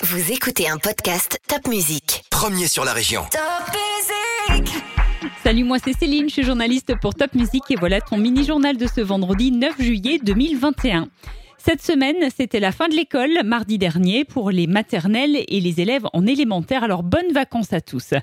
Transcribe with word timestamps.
Vous 0.00 0.30
écoutez 0.30 0.68
un 0.68 0.76
podcast 0.76 1.40
Top 1.48 1.66
Music. 1.66 2.24
Premier 2.30 2.68
sur 2.68 2.84
la 2.84 2.92
région. 2.92 3.24
Salut, 5.42 5.64
moi 5.64 5.78
c'est 5.82 5.92
Céline, 5.92 6.28
je 6.28 6.34
suis 6.34 6.44
journaliste 6.44 6.94
pour 7.00 7.16
Top 7.16 7.34
Music 7.34 7.64
et 7.70 7.74
voilà 7.74 8.00
ton 8.00 8.16
mini-journal 8.16 8.76
de 8.76 8.86
ce 8.86 9.00
vendredi 9.00 9.50
9 9.50 9.82
juillet 9.82 10.20
2021. 10.22 11.08
Cette 11.60 11.82
semaine, 11.82 12.16
c'était 12.34 12.60
la 12.60 12.70
fin 12.70 12.88
de 12.88 12.94
l'école, 12.94 13.42
mardi 13.44 13.78
dernier, 13.78 14.24
pour 14.24 14.52
les 14.52 14.68
maternelles 14.68 15.44
et 15.48 15.60
les 15.60 15.80
élèves 15.80 16.06
en 16.12 16.24
élémentaire. 16.24 16.84
Alors, 16.84 17.02
bonnes 17.02 17.32
vacances 17.32 17.72
à 17.72 17.80
tous. 17.80 18.14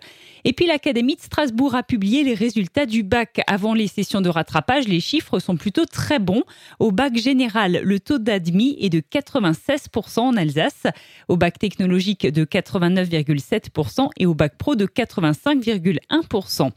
Et 0.46 0.54
puis, 0.54 0.66
l'Académie 0.66 1.18
de 1.18 1.22
Strasbourg 1.22 1.76
a 1.76 1.84
publié 1.84 2.24
les 2.24 2.34
résultats 2.34 2.86
du 2.86 3.04
bac. 3.04 3.42
Avant 3.46 3.74
les 3.74 3.88
sessions 3.88 4.22
de 4.22 4.30
rattrapage, 4.30 4.88
les 4.88 5.02
chiffres 5.02 5.40
sont 5.40 5.58
plutôt 5.58 5.86
très 5.86 6.18
bons. 6.18 6.44
Au 6.80 6.92
bac 6.92 7.18
général, 7.18 7.82
le 7.84 8.00
taux 8.00 8.20
d'admis 8.20 8.78
est 8.80 8.90
de 8.90 9.02
96% 9.02 10.20
en 10.22 10.38
Alsace, 10.38 10.84
au 11.28 11.36
bac 11.36 11.60
technologique 11.60 12.26
de 12.26 12.46
89,7% 12.46 14.12
et 14.18 14.26
au 14.26 14.34
bac 14.34 14.58
pro 14.58 14.76
de 14.76 14.86
85,1%. 14.86 16.72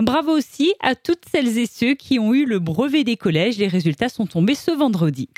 Bravo 0.00 0.32
aussi 0.36 0.74
à 0.80 0.96
toutes 0.96 1.22
celles 1.30 1.56
et 1.56 1.66
ceux 1.66 1.94
qui 1.94 2.18
ont 2.18 2.34
eu 2.34 2.46
le 2.46 2.58
brevet 2.58 3.04
des 3.04 3.16
collèges. 3.16 3.58
Les 3.58 3.68
résultats 3.68 4.08
sont 4.08 4.26
tombés 4.26 4.56
ce 4.56 4.72
vendredi. 4.72 5.28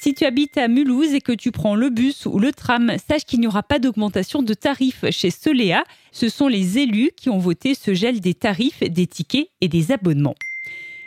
Si 0.00 0.14
tu 0.14 0.24
habites 0.24 0.56
à 0.58 0.68
Mulhouse 0.68 1.12
et 1.12 1.20
que 1.20 1.32
tu 1.32 1.50
prends 1.50 1.74
le 1.74 1.90
bus 1.90 2.24
ou 2.24 2.38
le 2.38 2.52
tram, 2.52 2.92
sache 3.08 3.24
qu'il 3.24 3.40
n'y 3.40 3.48
aura 3.48 3.64
pas 3.64 3.80
d'augmentation 3.80 4.42
de 4.42 4.54
tarifs 4.54 5.04
chez 5.10 5.32
Solea. 5.32 5.82
Ce 6.12 6.28
sont 6.28 6.46
les 6.46 6.78
élus 6.78 7.10
qui 7.16 7.30
ont 7.30 7.38
voté 7.38 7.74
ce 7.74 7.94
gel 7.94 8.20
des 8.20 8.34
tarifs, 8.34 8.78
des 8.78 9.08
tickets 9.08 9.48
et 9.60 9.66
des 9.66 9.90
abonnements. 9.90 10.36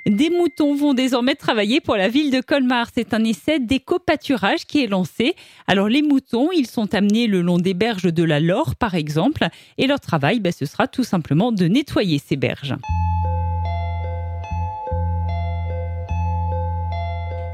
Des 0.06 0.30
moutons 0.30 0.76
vont 0.76 0.94
désormais 0.94 1.36
travailler 1.36 1.80
pour 1.80 1.96
la 1.96 2.10
ville 2.10 2.32
de 2.32 2.42
Colmar. 2.42 2.90
C'est 2.94 3.14
un 3.14 3.24
essai 3.24 3.60
d'éco-pâturage 3.60 4.66
qui 4.66 4.84
est 4.84 4.88
lancé. 4.88 5.36
Alors 5.68 5.88
les 5.88 6.02
moutons, 6.02 6.50
ils 6.52 6.68
sont 6.68 6.94
amenés 6.94 7.28
le 7.28 7.42
long 7.42 7.60
des 7.60 7.74
berges 7.74 8.14
de 8.14 8.24
la 8.24 8.42
Laure, 8.42 8.76
par 8.76 8.96
exemple, 8.96 9.48
et 9.78 9.88
leur 9.88 10.02
travail, 10.02 10.42
ben, 10.42 10.52
ce 10.52 10.66
sera 10.66 10.90
tout 10.90 11.06
simplement 11.06 11.54
de 11.54 11.66
nettoyer 11.66 12.20
ces 12.20 12.36
berges. 12.36 12.76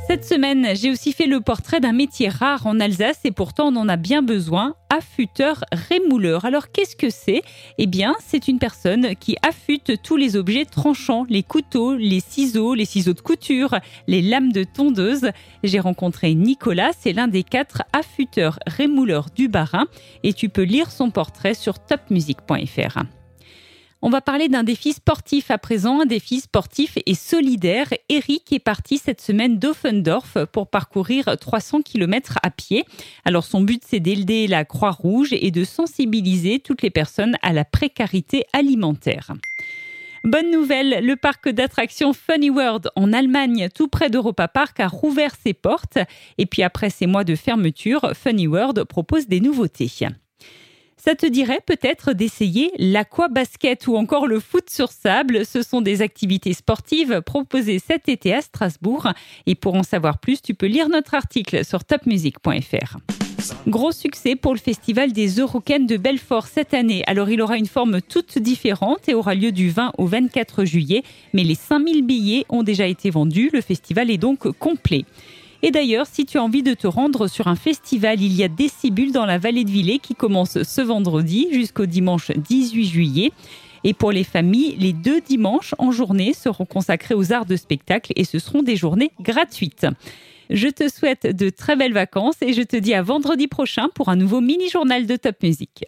Cette 0.08 0.24
semaine, 0.24 0.70
j'ai 0.74 0.90
aussi 0.90 1.12
fait 1.12 1.26
le 1.26 1.42
portrait 1.42 1.82
d'un 1.82 1.92
métier 1.92 2.30
rare 2.30 2.66
en 2.66 2.80
Alsace 2.80 3.20
et 3.26 3.32
pourtant 3.32 3.74
on 3.74 3.76
en 3.76 3.90
a 3.90 3.98
bien 3.98 4.22
besoin, 4.22 4.76
affûteur 4.90 5.66
rémouleur. 5.74 6.46
Alors 6.46 6.72
qu'est-ce 6.72 6.96
que 6.96 7.10
c'est? 7.10 7.42
Eh 7.78 7.88
bien, 7.88 8.16
c'est 8.26 8.48
une 8.48 8.58
personne 8.58 9.18
qui 9.18 9.36
affûte 9.46 10.02
tous 10.02 10.16
les 10.16 10.38
objets 10.38 10.64
tranchants, 10.64 11.26
les 11.28 11.44
couteaux, 11.44 11.94
les 11.94 12.22
ciseaux, 12.22 12.74
les 12.74 12.86
ciseaux 12.86 13.12
de 13.12 13.20
couture, 13.20 13.76
les 14.08 14.22
lames 14.22 14.54
de 14.54 14.64
tondeuse. 14.64 15.30
J'ai 15.66 15.82
rencontré 15.82 16.34
Nicolas, 16.36 16.92
c'est 16.98 17.12
l'un 17.12 17.28
des 17.28 17.44
quatre 17.44 17.84
affûteurs 17.92 18.60
rémouleurs 18.66 19.28
du 19.36 19.50
Barin 19.50 19.88
et 20.24 20.32
tu 20.32 20.48
peux 20.48 20.64
lire 20.64 20.90
son 20.90 21.12
portrait 21.12 21.54
sur 21.54 21.80
topmusic.fr. 21.80 23.04
On 24.04 24.10
va 24.10 24.22
parler 24.22 24.48
d'un 24.48 24.64
défi 24.64 24.94
sportif 24.94 25.50
à 25.50 25.58
présent, 25.58 26.02
un 26.02 26.06
défi 26.06 26.40
sportif 26.40 27.00
et 27.08 27.16
solidaire. 27.16 27.88
Eric 28.10 28.54
est 28.54 28.60
parti 28.60 29.00
cette 29.00 29.22
semaine 29.22 29.58
d'Offendorf 29.58 30.38
pour 30.52 30.70
parcourir 30.70 31.36
300 31.40 31.82
km 31.82 32.38
à 32.44 32.52
pied. 32.52 32.86
Alors 33.26 33.44
son 33.44 33.62
but 33.62 33.82
c'est 33.84 34.00
d'aider 34.00 34.46
la 34.46 34.66
Croix-Rouge 34.66 35.30
et 35.32 35.50
de 35.50 35.64
sensibiliser 35.64 36.60
toutes 36.60 36.84
les 36.84 36.92
personnes 36.92 37.38
à 37.42 37.54
la 37.54 37.66
précarité 37.66 38.46
alimentaire. 38.54 39.34
Bonne 40.24 40.52
nouvelle, 40.52 41.04
le 41.04 41.16
parc 41.16 41.50
d'attractions 41.50 42.14
Funny 42.14 42.52
World 42.52 42.90
en 42.96 43.14
Allemagne, 43.14 43.70
tout 43.74 43.88
près 43.88 44.12
d'Europa 44.12 44.48
Park, 44.48 44.80
a 44.80 44.88
rouvert 44.88 45.34
ses 45.44 45.54
portes. 45.54 45.98
Et 46.38 46.46
puis 46.46 46.62
après 46.62 46.92
ces 46.92 47.08
mois 47.08 47.24
de 47.24 47.36
fermeture, 47.36 48.12
Funny 48.14 48.46
World 48.46 48.84
propose 48.84 49.28
des 49.28 49.40
nouveautés. 49.40 49.90
Ça 51.08 51.16
te 51.16 51.26
dirait 51.26 51.62
peut-être 51.66 52.12
d'essayer 52.12 52.70
l'aquabasket 52.78 53.88
ou 53.88 53.96
encore 53.96 54.28
le 54.28 54.42
foot 54.42 54.70
sur 54.70 54.92
sable. 54.92 55.46
Ce 55.46 55.62
sont 55.62 55.80
des 55.80 56.02
activités 56.02 56.52
sportives 56.52 57.22
proposées 57.22 57.80
cet 57.80 58.10
été 58.10 58.34
à 58.34 58.42
Strasbourg. 58.42 59.08
Et 59.46 59.56
pour 59.56 59.76
en 59.76 59.84
savoir 59.84 60.18
plus, 60.18 60.42
tu 60.42 60.54
peux 60.54 60.66
lire 60.66 60.90
notre 60.90 61.16
article 61.16 61.64
sur 61.64 61.86
topmusic.fr. 61.86 62.98
Gros 63.68 63.94
succès 63.94 64.36
pour 64.36 64.54
le 64.54 64.60
festival 64.60 65.14
des 65.14 65.40
Eurocaines 65.40 65.88
de 65.88 65.96
Belfort 65.96 66.48
cette 66.48 66.74
année. 66.74 67.04
Alors 67.08 67.30
il 67.30 67.42
aura 67.42 67.58
une 67.58 67.68
forme 67.68 68.02
toute 68.02 68.38
différente 68.38 69.08
et 69.08 69.14
aura 69.14 69.34
lieu 69.34 69.54
du 69.54 69.70
20 69.70 69.94
au 69.98 70.08
24 70.08 70.66
juillet. 70.66 71.04
Mais 71.34 71.46
les 71.46 71.56
5000 71.56 72.06
billets 72.06 72.46
ont 72.50 72.64
déjà 72.64 72.86
été 72.86 73.12
vendus. 73.12 73.50
Le 73.54 73.62
festival 73.62 74.12
est 74.12 74.18
donc 74.18 74.50
complet. 74.58 75.06
Et 75.64 75.72
d'ailleurs, 75.72 76.06
si 76.06 76.26
tu 76.26 76.38
as 76.38 76.44
envie 76.44 76.64
de 76.64 76.74
te 76.74 76.88
rendre 76.88 77.28
sur 77.28 77.48
un 77.48 77.56
festival, 77.56 78.22
il 78.22 78.34
y 78.34 78.44
a 78.44 78.48
Décibule 78.48 79.12
dans 79.12 79.26
la 79.26 79.38
vallée 79.38 79.64
de 79.64 79.72
Villers 79.72 80.00
qui 80.00 80.14
commence 80.14 80.62
ce 80.62 80.82
vendredi 80.82 81.48
jusqu'au 81.52 81.86
dimanche 81.86 82.32
18 82.32 82.86
juillet. 82.86 83.32
Et 83.84 83.94
pour 83.94 84.12
les 84.12 84.24
familles, 84.24 84.76
les 84.78 84.94
deux 84.94 85.22
dimanches 85.22 85.74
en 85.78 85.92
journée 85.92 86.34
seront 86.34 86.66
consacrés 86.66 87.16
aux 87.16 87.32
arts 87.32 87.46
de 87.46 87.56
spectacle 87.56 88.12
et 88.16 88.24
ce 88.24 88.40
seront 88.40 88.62
des 88.62 88.76
journées 88.76 89.12
gratuites. 89.20 89.88
Je 90.50 90.68
te 90.68 90.90
souhaite 90.90 91.28
de 91.28 91.50
très 91.50 91.76
belles 91.76 91.94
vacances 91.94 92.42
et 92.42 92.54
je 92.54 92.62
te 92.62 92.78
dis 92.78 92.94
à 92.94 93.02
vendredi 93.02 93.48
prochain 93.48 93.90
pour 93.96 94.10
un 94.10 94.16
nouveau 94.16 94.42
mini-journal 94.42 95.06
de 95.06 95.16
Top 95.16 95.36
Music. 95.44 95.86